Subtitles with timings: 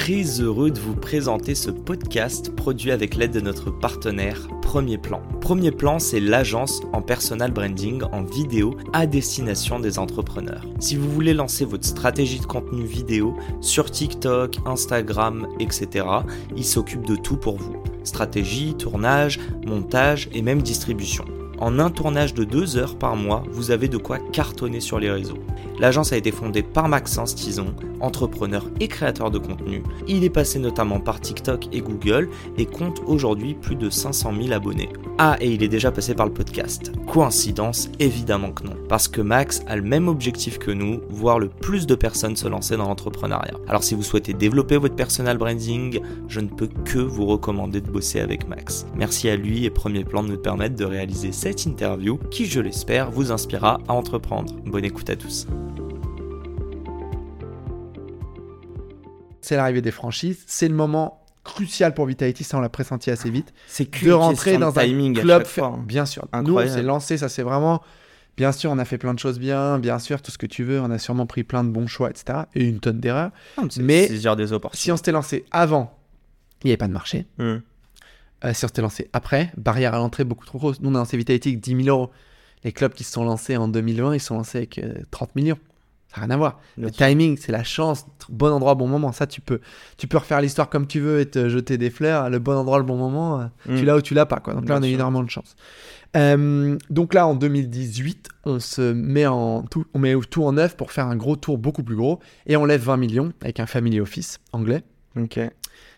[0.00, 5.20] très heureux de vous présenter ce podcast produit avec l'aide de notre partenaire Premier Plan.
[5.42, 10.64] Premier Plan, c'est l'agence en personal branding en vidéo à destination des entrepreneurs.
[10.78, 16.06] Si vous voulez lancer votre stratégie de contenu vidéo sur TikTok, Instagram, etc.,
[16.56, 17.76] il s'occupe de tout pour vous.
[18.02, 21.26] Stratégie, tournage, montage et même distribution.
[21.58, 25.10] En un tournage de deux heures par mois, vous avez de quoi cartonner sur les
[25.10, 25.44] réseaux.
[25.80, 29.82] L'agence a été fondée par Maxence Tison, entrepreneur et créateur de contenu.
[30.06, 34.52] Il est passé notamment par TikTok et Google et compte aujourd'hui plus de 500 000
[34.52, 34.90] abonnés.
[35.16, 36.92] Ah, et il est déjà passé par le podcast.
[37.06, 38.76] Coïncidence Évidemment que non.
[38.90, 42.46] Parce que Max a le même objectif que nous, voir le plus de personnes se
[42.46, 43.54] lancer dans l'entrepreneuriat.
[43.66, 47.90] Alors si vous souhaitez développer votre personal branding, je ne peux que vous recommander de
[47.90, 48.84] bosser avec Max.
[48.94, 52.60] Merci à lui et Premier Plan de nous permettre de réaliser cette interview qui, je
[52.60, 54.54] l'espère, vous inspirera à entreprendre.
[54.66, 55.46] Bonne écoute à tous.
[59.50, 60.44] C'est l'arrivée des franchises.
[60.46, 63.52] C'est le moment crucial pour Vitality, ça on l'a pressenti assez vite.
[63.66, 65.44] C'est de rentrer dans un timing club.
[65.44, 65.66] fois.
[65.78, 65.82] hein.
[65.84, 66.22] Bien sûr.
[66.32, 66.48] Incroyable.
[66.50, 67.82] Nous, on s'est lancé, ça c'est vraiment.
[68.36, 70.62] Bien sûr, on a fait plein de choses bien, bien sûr, tout ce que tu
[70.62, 70.80] veux.
[70.80, 72.40] On a sûrement pris plein de bons choix, etc.
[72.54, 73.32] Et une tonne d'erreurs.
[73.78, 74.46] Mais- genre des.
[74.72, 75.98] Si on s'était lancé avant,
[76.62, 77.26] il n'y avait pas de marché.
[77.38, 77.56] Hmm.
[78.44, 80.80] Euh, si on s'était lancé après, barrière à l'entrée beaucoup trop grosse.
[80.80, 82.10] Nous, on a lancé Vitality avec 10 000 euros.
[82.62, 85.34] Les clubs qui se sont lancés en 2020, ils se sont lancés avec euh, 30
[85.34, 85.58] millions.
[86.12, 86.60] Ça n'a rien à voir.
[86.76, 87.06] Bien le sûr.
[87.06, 89.12] timing, c'est la chance, bon endroit, bon moment.
[89.12, 89.60] Ça, tu peux,
[89.96, 92.30] tu peux refaire l'histoire comme tu veux et te jeter des fleurs.
[92.30, 94.40] Le bon endroit, le bon moment, euh, tu l'as ou tu l'as pas.
[94.40, 94.54] Quoi.
[94.54, 94.94] Donc là, on a sûr.
[94.94, 95.54] énormément de chance.
[96.16, 100.74] Euh, donc là, en 2018, on se met en tout, on met tout en œuvre
[100.74, 103.66] pour faire un gros tour beaucoup plus gros et on lève 20 millions avec un
[103.66, 104.82] family office anglais.
[105.16, 105.38] Ok.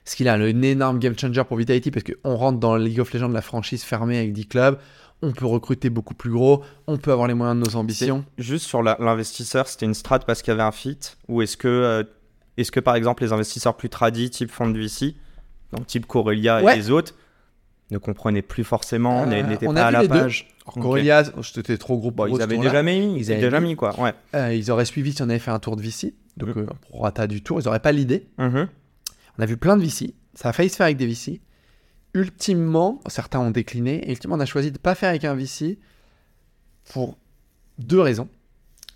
[0.05, 3.13] Ce qu'il a un énorme game changer pour Vitality parce qu'on rentre dans League of
[3.15, 4.79] Legends, la franchise fermée avec 10 clubs.
[5.23, 6.63] On peut recruter beaucoup plus gros.
[6.87, 8.25] On peut avoir les moyens de nos ambitions.
[8.39, 11.69] Juste sur l'investisseur, c'était une strat parce qu'il y avait un fit Ou est-ce que,
[11.69, 12.03] euh,
[12.57, 15.15] est-ce que par exemple les investisseurs plus tradis, type fonds de VC,
[15.73, 16.75] donc type Corelia Ouais.
[16.75, 17.15] et les autres,
[17.91, 20.21] ne comprenaient plus forcément, Euh, n'étaient on pas a à la les deux.
[20.21, 20.49] page.
[20.65, 23.71] Corelia, c'était trop gros eux, ils avaient déjà mis, Ils ils avaient déjà mis.
[23.71, 23.99] mis quoi.
[24.01, 24.15] Ouais.
[24.35, 26.15] Euh, ils auraient suivi si on avait fait un tour de VC.
[26.37, 26.59] Donc, Mm.
[26.61, 28.27] euh, pour rata du tour, ils n'auraient pas l'idée.
[28.39, 28.69] Mhm.
[29.39, 30.15] On a vu plein de VC.
[30.35, 31.41] Ça a failli se faire avec des VC.
[32.15, 34.07] Ultimement, certains ont décliné.
[34.09, 35.79] Et ultimement, on a choisi de ne pas faire avec un VC
[36.93, 37.17] pour
[37.79, 38.29] deux raisons.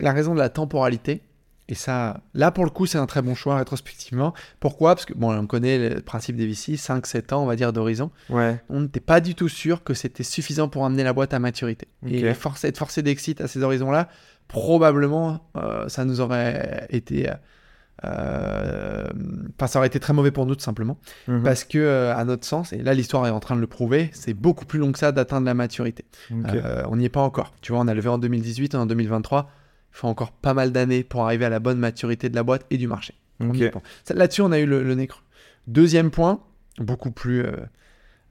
[0.01, 1.23] La raison de la temporalité.
[1.69, 4.35] Et ça, là, pour le coup, c'est un très bon choix rétrospectivement.
[4.61, 4.95] Pourquoi?
[4.95, 8.13] Parce que, bon, on connaît le principe des VC, 5-7 ans, on va dire, d'horizon.
[8.31, 8.63] Ouais.
[8.69, 11.89] On n'était pas du tout sûr que c'était suffisant pour amener la boîte à maturité.
[12.07, 14.09] Et forcer, être forcé d'exit à ces horizons-là,
[14.47, 17.31] probablement, euh, ça nous aurait été.
[17.31, 17.35] euh,
[18.07, 20.99] Enfin, ça aurait été très mauvais pour nous, tout simplement.
[21.29, 21.43] Mhm.
[21.43, 24.11] Parce que, euh, à notre sens, et là, l'histoire est en train de le prouver,
[24.13, 26.05] c'est beaucoup plus long que ça d'atteindre la maturité.
[26.31, 27.55] Euh, on n'y est pas encore.
[27.63, 29.51] Tu vois, on a levé en 2018, on est en 2023.
[29.93, 32.67] Il faut encore pas mal d'années pour arriver à la bonne maturité de la boîte
[32.71, 33.15] et du marché.
[34.11, 35.23] Là-dessus, on a eu le, le nez creux.
[35.67, 36.41] Deuxième point,
[36.79, 37.57] beaucoup plus euh,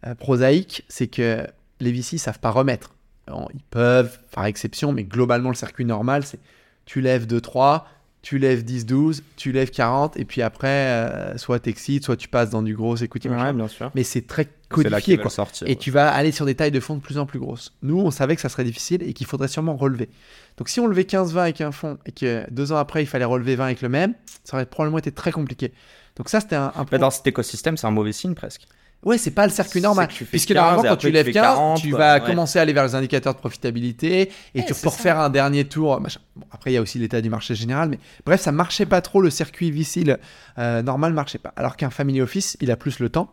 [0.08, 1.46] euh, prosaïque, c'est que
[1.80, 2.96] les VC savent pas remettre.
[3.28, 6.40] Alors, ils peuvent faire exception, mais globalement, le circuit normal, c'est
[6.86, 7.84] tu lèves 2-3,
[8.26, 12.50] tu lèves 10-12, tu lèves 40, et puis après, euh, soit t'excites, soit tu passes
[12.50, 13.46] dans du gros machin.
[13.46, 13.92] Ouais, bien sûr.
[13.94, 14.50] Mais c'est très C'est
[14.82, 15.30] là codifié, quoi.
[15.30, 15.68] sortir.
[15.70, 17.76] Et tu vas aller sur des tailles de fonds de plus en plus grosses.
[17.84, 20.10] Nous, on savait que ça serait difficile et qu'il faudrait sûrement relever.
[20.58, 23.26] Donc, si on levait 15-20 avec un fonds et que deux ans après, il fallait
[23.26, 25.72] relever 20 avec le même, ça aurait probablement été très compliqué.
[26.16, 28.64] Donc, ça, c'était un, un dans cet écosystème, c'est un mauvais signe presque.
[29.06, 30.08] Ouais, c'est pas le circuit normal.
[30.10, 32.26] Tu Puisque 15, normalement, quand tu tu lèves fais 15, 40, tu vas Ouais.
[32.26, 36.02] commencer à aller vers les indicateurs de profitabilité et tu pour faire un dernier tour.
[36.02, 36.20] machin.
[36.36, 39.02] Bon, après, il y a aussi l'état du marché général, mais bref, ça marchait pas
[39.02, 39.22] trop.
[39.22, 40.18] Le circuit VC le,
[40.58, 41.54] euh, normal marchait pas.
[41.56, 43.32] Alors qu'un family office, il a plus le temps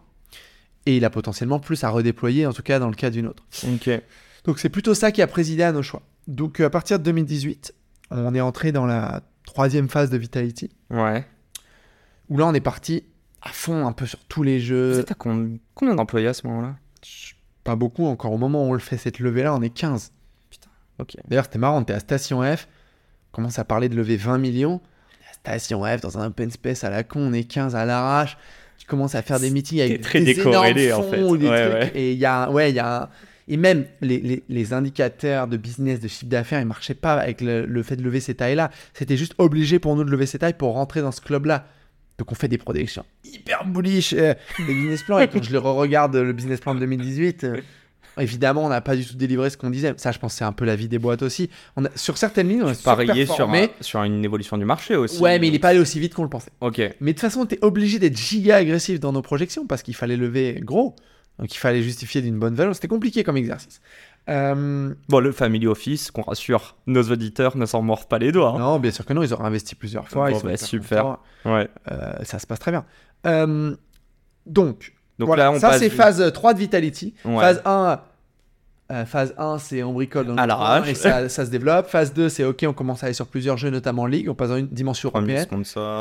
[0.84, 3.44] et il a potentiellement plus à redéployer, en tout cas dans le cas d'une autre.
[4.44, 6.02] Donc c'est plutôt ça qui a présidé à nos choix.
[6.28, 7.74] Donc euh, à partir de 2018,
[8.10, 11.24] on est entré dans la troisième phase de Vitality, Ouais.
[12.28, 13.04] où là on est parti
[13.42, 15.00] à fond un peu sur tous les Vous jeux.
[15.00, 16.76] êtes à con- combien d'employés à ce moment-là?
[17.64, 18.32] Pas beaucoup encore.
[18.32, 20.12] Au moment où on le fait cette levée-là, on est 15.
[20.98, 21.16] Ok.
[21.28, 22.68] D'ailleurs c'était marrant, on était à Station F,
[23.32, 24.80] on commence à parler de lever 20 millions.
[25.30, 28.36] À Station F, dans un open space à la con, on est 15 à l'arrache.
[28.78, 31.16] Tu commences à faire des meetings avec T'es très des décorrélé, en fait.
[31.16, 31.48] des Ouais, trucs.
[31.48, 31.92] ouais.
[31.94, 33.10] Et il y a, ouais, il y a
[33.48, 37.40] Et même les, les- les indicateurs de business, de chiffre d'affaires, ils marchaient pas avec
[37.40, 38.70] le, le fait de lever ces tailles-là.
[38.94, 41.66] C'était juste obligé pour nous de lever ces tailles pour rentrer dans ce club-là.
[42.18, 46.14] Donc on fait des projections hyper bullish, euh, business plans, et quand je le re-regarde,
[46.16, 47.56] le business plan de 2018, euh,
[48.18, 49.94] évidemment, on n'a pas du tout délivré ce qu'on disait.
[49.96, 51.48] Ça, je pense c'est un peu la vie des boîtes aussi.
[51.76, 54.94] On a, sur certaines lignes, on a Parier sur, un- sur une évolution du marché
[54.96, 55.20] aussi.
[55.20, 56.50] Ouais, mais il n'est pas allé aussi vite qu'on le pensait.
[56.60, 56.78] Ok.
[56.78, 59.94] Mais de toute façon, tu es obligé d'être giga agressif dans nos projections parce qu'il
[59.94, 60.94] fallait lever gros.
[61.38, 62.74] Donc il fallait justifier d'une bonne valeur.
[62.74, 63.80] C'était compliqué comme exercice.
[64.28, 68.50] Euh, Bon, le Family Office, qu'on rassure, nos auditeurs ne s'en mordent pas les doigts.
[68.56, 68.58] hein.
[68.58, 70.30] Non, bien sûr que non, ils auraient investi plusieurs fois.
[70.30, 71.18] Bon, ils bah, super.
[71.44, 71.68] Ouais.
[71.90, 72.84] Euh, ça se passe très bien.
[73.26, 73.74] Euh,
[74.46, 77.14] donc, Donc voilà, là, on ça passe c'est phase 3 de Vitality.
[77.24, 77.40] Ouais.
[77.40, 78.00] Phase 1,
[78.90, 80.88] euh, phase 1 c'est on bricole dans le coin l'arrache.
[80.88, 81.86] et ça, ça se développe.
[81.88, 84.34] Phase 2, c'est ok, on commence à aller sur plusieurs jeux, notamment en Ligue, on
[84.34, 85.46] passe dans une dimension européenne.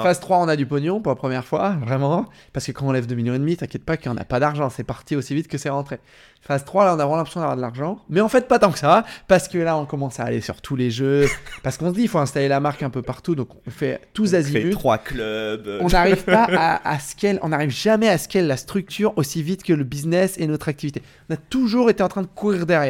[0.03, 2.25] Phase 3, on a du pognon pour la première fois, vraiment.
[2.53, 4.69] Parce que quand on lève 2 millions et demi, t'inquiète pas qu'on n'a pas d'argent,
[4.69, 5.99] c'est parti aussi vite que c'est rentré.
[6.41, 7.99] Phase 3, là, on a vraiment l'impression d'avoir de l'argent.
[8.09, 10.59] Mais en fait, pas tant que ça, parce que là, on commence à aller sur
[10.59, 11.27] tous les jeux.
[11.63, 14.01] parce qu'on se dit, il faut installer la marque un peu partout, donc on fait
[14.13, 14.71] tous azimuts.
[14.71, 15.77] trois clubs.
[15.81, 19.61] On n'arrive pas à, à scale, on n'arrive jamais à scale la structure aussi vite
[19.63, 21.03] que le business et notre activité.
[21.29, 22.80] On a toujours été en train de courir derrière,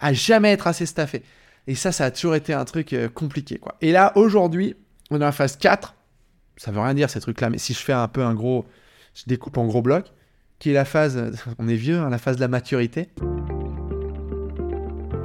[0.00, 1.22] à jamais être assez staffé.
[1.66, 3.76] Et ça, ça a toujours été un truc euh, compliqué, quoi.
[3.80, 4.76] Et là, aujourd'hui,
[5.10, 5.94] on est la phase 4.
[6.56, 8.64] Ça veut rien dire ces trucs-là, mais si je fais un peu un gros,
[9.14, 10.12] je découpe en gros blocs,
[10.58, 13.08] qui est la phase, on est vieux, hein, la phase de la maturité.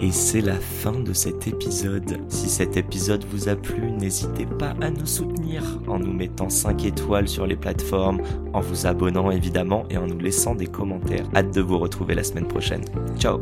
[0.02, 2.20] Et c'est la fin de cet épisode.
[2.30, 6.86] Si cet épisode vous a plu, n'hésitez pas à nous soutenir en nous mettant 5
[6.86, 8.22] étoiles sur les plateformes,
[8.54, 11.26] en vous abonnant évidemment et en nous laissant des commentaires.
[11.36, 12.86] Hâte de vous retrouver la semaine prochaine.
[13.18, 13.42] Ciao